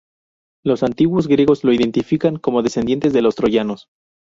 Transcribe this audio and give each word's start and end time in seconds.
Los 0.65 0.81
antiguos 0.81 1.27
griegos 1.27 1.63
los 1.63 1.75
identificaban 1.75 2.37
como 2.39 2.63
descendientes 2.63 3.13
de 3.13 3.21
los 3.21 3.35
troyanos. 3.35 3.87